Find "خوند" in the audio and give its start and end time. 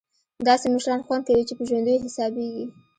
1.05-1.23